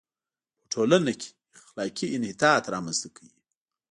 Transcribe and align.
په 0.59 0.65
ټولنه 0.73 1.11
کې 1.19 1.29
اخلاقي 1.59 2.07
انحطاط 2.17 2.63
را 2.73 2.79
منځ 2.85 2.97
ته 3.03 3.09
کوي. 3.15 3.33